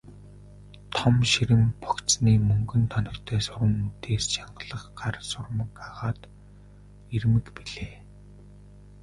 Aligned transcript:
Том 0.95 1.15
ширэн 1.31 1.63
богцны 1.83 2.33
мөнгөн 2.49 2.83
тоногтой 2.93 3.39
суран 3.47 3.73
үдээс 3.87 4.23
чангалах 4.33 4.83
гар 4.99 5.15
сурмаг 5.31 5.71
агаад 5.87 6.19
эрмэг 7.15 7.45
билээ. 7.55 7.93